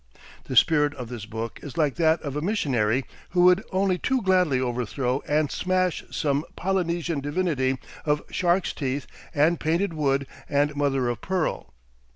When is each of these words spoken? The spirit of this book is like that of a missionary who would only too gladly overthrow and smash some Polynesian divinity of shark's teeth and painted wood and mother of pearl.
The 0.45 0.55
spirit 0.55 0.95
of 0.95 1.09
this 1.09 1.27
book 1.27 1.59
is 1.61 1.77
like 1.77 1.93
that 1.97 2.19
of 2.23 2.35
a 2.35 2.41
missionary 2.41 3.05
who 3.29 3.41
would 3.43 3.63
only 3.71 3.99
too 3.99 4.23
gladly 4.23 4.59
overthrow 4.59 5.21
and 5.27 5.51
smash 5.51 6.03
some 6.09 6.43
Polynesian 6.55 7.19
divinity 7.19 7.77
of 8.03 8.23
shark's 8.31 8.73
teeth 8.73 9.05
and 9.31 9.59
painted 9.59 9.93
wood 9.93 10.25
and 10.49 10.75
mother 10.75 11.07
of 11.07 11.21
pearl. 11.21 11.75